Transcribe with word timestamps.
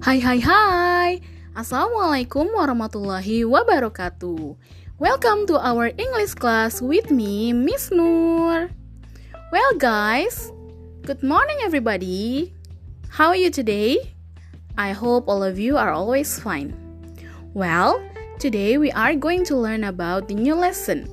Hai 0.00 0.16
hai 0.24 0.40
hai. 0.40 1.20
Assalamualaikum 1.52 2.56
warahmatullahi 2.56 3.44
wabarakatuh. 3.44 4.56
Welcome 4.96 5.44
to 5.44 5.60
our 5.60 5.92
English 5.92 6.40
class 6.40 6.80
with 6.80 7.12
me, 7.12 7.52
Miss 7.52 7.92
Nur. 7.92 8.72
Well 9.52 9.72
guys, 9.76 10.56
good 11.04 11.20
morning 11.20 11.60
everybody. 11.60 12.48
How 13.12 13.36
are 13.36 13.36
you 13.36 13.52
today? 13.52 14.16
I 14.80 14.96
hope 14.96 15.28
all 15.28 15.44
of 15.44 15.60
you 15.60 15.76
are 15.76 15.92
always 15.92 16.40
fine. 16.40 16.72
Well, 17.52 18.00
today 18.40 18.80
we 18.80 18.88
are 18.96 19.12
going 19.12 19.44
to 19.52 19.54
learn 19.60 19.84
about 19.84 20.32
the 20.32 20.36
new 20.40 20.56
lesson. 20.56 21.12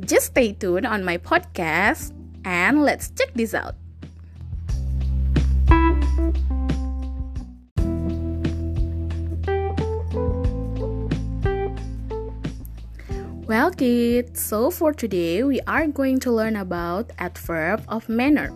Just 0.00 0.32
stay 0.32 0.56
tuned 0.56 0.88
on 0.88 1.04
my 1.04 1.20
podcast 1.20 2.16
and 2.48 2.80
let's 2.80 3.12
check 3.12 3.36
this 3.36 3.52
out 3.52 3.76
Kids, 13.72 14.36
so 14.36 14.68
for 14.68 14.92
today 14.92 15.42
we 15.42 15.56
are 15.64 15.88
going 15.88 16.20
to 16.20 16.30
learn 16.30 16.60
about 16.60 17.08
adverb 17.16 17.80
of 17.88 18.04
manner. 18.08 18.52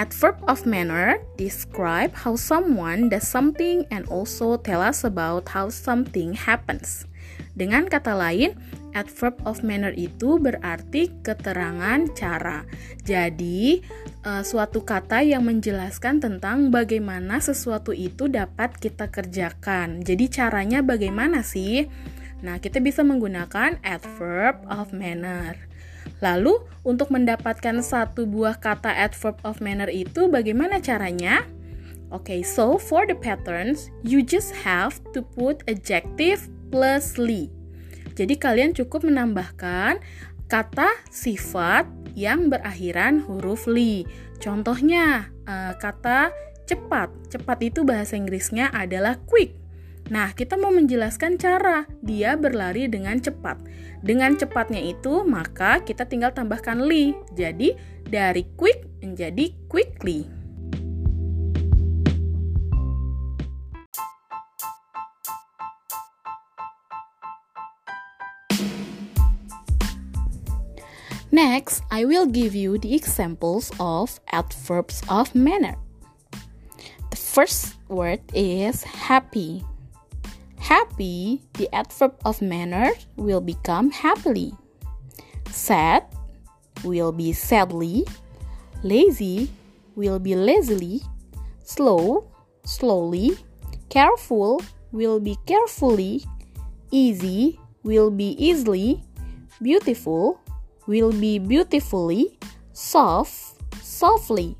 Adverb 0.00 0.40
of 0.48 0.64
manner 0.64 1.20
describe 1.36 2.16
how 2.16 2.32
someone 2.32 3.12
does 3.12 3.28
something 3.28 3.84
and 3.92 4.08
also 4.08 4.56
tell 4.56 4.80
us 4.80 5.04
about 5.04 5.52
how 5.52 5.68
something 5.68 6.32
happens. 6.32 7.04
Dengan 7.52 7.92
kata 7.92 8.16
lain, 8.16 8.56
adverb 8.96 9.36
of 9.44 9.60
manner 9.60 9.92
itu 9.92 10.40
berarti 10.40 11.12
keterangan 11.20 12.08
cara. 12.16 12.64
Jadi, 13.04 13.84
uh, 14.24 14.40
suatu 14.40 14.80
kata 14.80 15.20
yang 15.20 15.44
menjelaskan 15.44 16.24
tentang 16.24 16.72
bagaimana 16.72 17.36
sesuatu 17.36 17.92
itu 17.92 18.32
dapat 18.32 18.80
kita 18.80 19.12
kerjakan. 19.12 20.00
Jadi, 20.00 20.24
caranya 20.32 20.80
bagaimana 20.80 21.44
sih? 21.44 21.84
Nah, 22.40 22.56
kita 22.60 22.80
bisa 22.80 23.04
menggunakan 23.04 23.76
adverb 23.84 24.60
of 24.68 24.92
manner. 24.96 25.56
Lalu, 26.20 26.64
untuk 26.84 27.12
mendapatkan 27.12 27.80
satu 27.80 28.28
buah 28.28 28.60
kata 28.60 28.92
adverb 28.92 29.40
of 29.44 29.60
manner 29.64 29.88
itu 29.88 30.28
bagaimana 30.28 30.80
caranya? 30.80 31.44
Oke, 32.10 32.36
okay, 32.36 32.40
so 32.42 32.74
for 32.76 33.06
the 33.06 33.14
patterns, 33.14 33.88
you 34.02 34.20
just 34.20 34.50
have 34.66 34.98
to 35.14 35.22
put 35.22 35.62
adjective 35.70 36.50
plus 36.74 37.16
li. 37.16 37.48
Jadi 38.18 38.34
kalian 38.36 38.74
cukup 38.74 39.06
menambahkan 39.06 40.02
kata 40.50 40.90
sifat 41.08 41.86
yang 42.18 42.50
berakhiran 42.50 43.22
huruf 43.22 43.70
li. 43.70 44.04
Contohnya, 44.42 45.30
uh, 45.46 45.78
kata 45.78 46.34
cepat. 46.66 47.08
Cepat 47.30 47.58
itu 47.62 47.86
bahasa 47.86 48.18
Inggrisnya 48.18 48.68
adalah 48.74 49.16
quick. 49.24 49.54
Nah, 50.08 50.32
kita 50.32 50.56
mau 50.56 50.72
menjelaskan 50.72 51.36
cara 51.36 51.84
dia 52.00 52.34
berlari 52.40 52.88
dengan 52.88 53.20
cepat. 53.20 53.60
Dengan 54.00 54.34
cepatnya 54.40 54.80
itu, 54.80 55.22
maka 55.28 55.84
kita 55.84 56.08
tinggal 56.08 56.32
tambahkan 56.32 56.80
li. 56.80 57.12
Jadi, 57.36 57.76
dari 58.08 58.48
quick 58.56 58.88
menjadi 59.04 59.52
quickly. 59.68 60.40
Next, 71.30 71.86
I 71.90 72.04
will 72.04 72.26
give 72.26 72.58
you 72.58 72.76
the 72.76 72.92
examples 72.92 73.70
of 73.78 74.18
adverbs 74.34 75.00
of 75.08 75.32
manner. 75.34 75.78
The 77.10 77.16
first 77.16 77.78
word 77.86 78.20
is 78.34 78.82
happy. 78.82 79.62
Happy, 80.70 81.42
the 81.54 81.66
adverb 81.74 82.14
of 82.24 82.40
manner, 82.40 82.94
will 83.16 83.40
become 83.40 83.90
happily. 83.90 84.54
Sad 85.50 86.06
will 86.84 87.10
be 87.10 87.32
sadly. 87.32 88.06
Lazy 88.84 89.50
will 89.96 90.20
be 90.20 90.36
lazily. 90.36 91.02
Slow, 91.64 92.30
slowly. 92.62 93.34
Careful 93.88 94.62
will 94.92 95.18
be 95.18 95.34
carefully. 95.44 96.22
Easy 96.92 97.58
will 97.82 98.14
be 98.14 98.38
easily. 98.38 99.02
Beautiful 99.60 100.38
will 100.86 101.10
be 101.10 101.40
beautifully. 101.40 102.38
Soft, 102.72 103.58
softly. 103.82 104.54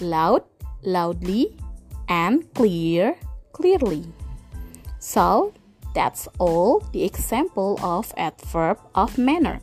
Loud, 0.00 0.42
loudly. 0.82 1.54
And 2.08 2.52
clear, 2.52 3.14
clearly. 3.52 4.10
So, 5.02 5.50
that's 5.98 6.30
all 6.38 6.78
the 6.94 7.02
example 7.02 7.74
of 7.82 8.14
adverb 8.14 8.78
of 8.94 9.18
manner. 9.18 9.58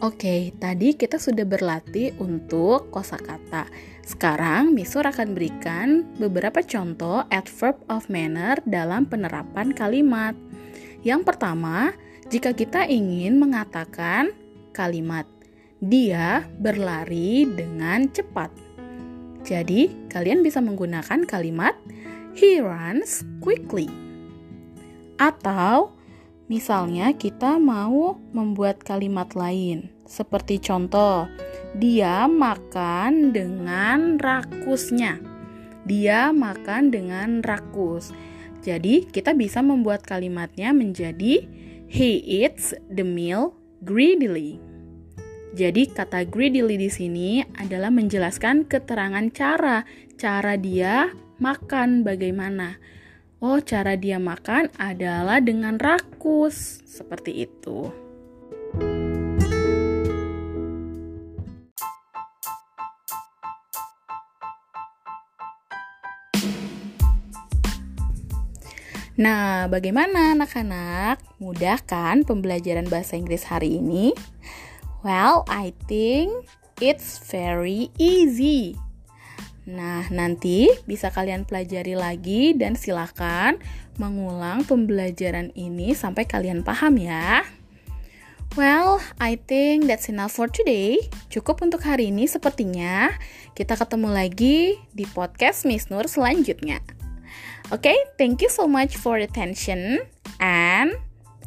Oke, 0.00 0.56
tadi 0.56 0.96
kita 0.96 1.20
sudah 1.20 1.44
berlatih 1.44 2.16
untuk 2.16 2.88
kosakata. 2.88 3.68
Sekarang 4.00 4.72
Misur 4.72 5.04
akan 5.04 5.36
berikan 5.36 6.08
beberapa 6.16 6.64
contoh 6.64 7.28
adverb 7.28 7.76
of 7.92 8.08
manner 8.08 8.56
dalam 8.64 9.04
penerapan 9.04 9.76
kalimat. 9.76 10.32
Yang 11.04 11.28
pertama, 11.28 11.92
jika 12.32 12.56
kita 12.56 12.88
ingin 12.88 13.36
mengatakan 13.36 14.32
kalimat 14.72 15.24
dia 15.84 16.48
berlari 16.56 17.44
dengan 17.44 18.08
cepat. 18.08 18.48
Jadi, 19.44 20.08
kalian 20.08 20.40
bisa 20.40 20.64
menggunakan 20.64 21.28
kalimat 21.28 21.76
he 22.32 22.64
runs 22.64 23.20
quickly. 23.44 23.92
Atau 25.20 25.92
misalnya 26.48 27.12
kita 27.12 27.60
mau 27.60 28.16
membuat 28.32 28.80
kalimat 28.80 29.36
lain, 29.36 29.92
seperti 30.08 30.56
contoh, 30.56 31.28
dia 31.76 32.24
makan 32.24 33.36
dengan 33.36 34.16
rakusnya. 34.16 35.20
Dia 35.84 36.32
makan 36.32 36.88
dengan 36.88 37.44
rakus. 37.44 38.16
Jadi, 38.64 39.04
kita 39.04 39.36
bisa 39.36 39.60
membuat 39.60 40.00
kalimatnya 40.08 40.72
menjadi 40.72 41.44
he 41.84 42.10
eats 42.24 42.72
the 42.88 43.04
meal 43.04 43.52
greedily. 43.84 44.56
Jadi 45.54 45.86
kata 45.86 46.26
greedily 46.26 46.74
di 46.74 46.90
sini 46.90 47.38
adalah 47.54 47.86
menjelaskan 47.94 48.66
keterangan 48.66 49.22
cara, 49.30 49.86
cara 50.18 50.58
dia 50.58 51.14
makan 51.38 52.02
bagaimana. 52.02 52.82
Oh, 53.38 53.62
cara 53.62 53.94
dia 53.94 54.18
makan 54.18 54.74
adalah 54.82 55.38
dengan 55.38 55.78
rakus, 55.78 56.82
seperti 56.82 57.46
itu. 57.46 57.86
Nah, 69.14 69.70
bagaimana 69.70 70.34
anak-anak? 70.34 71.22
Mudah 71.38 71.78
kan 71.86 72.26
pembelajaran 72.26 72.90
bahasa 72.90 73.14
Inggris 73.14 73.46
hari 73.46 73.78
ini? 73.78 74.10
Well, 75.04 75.44
I 75.52 75.76
think 75.84 76.48
it's 76.80 77.20
very 77.20 77.92
easy. 78.00 78.80
Nah, 79.68 80.08
nanti 80.08 80.72
bisa 80.88 81.12
kalian 81.12 81.44
pelajari 81.44 81.92
lagi 81.92 82.56
dan 82.56 82.72
silakan 82.72 83.60
mengulang 84.00 84.64
pembelajaran 84.64 85.52
ini 85.52 85.92
sampai 85.92 86.24
kalian 86.24 86.64
paham 86.64 86.96
ya. 86.96 87.44
Well, 88.56 89.04
I 89.20 89.36
think 89.36 89.92
that's 89.92 90.08
enough 90.08 90.32
for 90.32 90.48
today. 90.48 90.96
Cukup 91.28 91.60
untuk 91.60 91.84
hari 91.84 92.08
ini 92.08 92.24
sepertinya. 92.24 93.12
Kita 93.52 93.76
ketemu 93.76 94.08
lagi 94.08 94.80
di 94.94 95.04
podcast 95.04 95.68
Miss 95.68 95.92
Nur 95.92 96.08
selanjutnya. 96.08 96.80
Oke, 97.68 97.92
okay, 97.92 97.98
thank 98.16 98.40
you 98.40 98.48
so 98.48 98.64
much 98.64 98.96
for 98.96 99.20
attention 99.20 100.00
and 100.40 100.96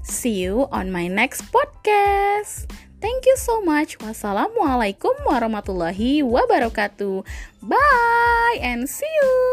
see 0.06 0.46
you 0.46 0.70
on 0.70 0.94
my 0.94 1.10
next 1.10 1.48
podcast. 1.50 2.87
Thank 2.98 3.30
you 3.30 3.38
so 3.38 3.62
much. 3.62 4.02
Wassalamualaikum 4.02 5.22
warahmatullahi 5.22 6.26
wabarakatuh. 6.26 7.22
Bye 7.62 8.58
and 8.58 8.90
see 8.90 9.06
you. 9.06 9.47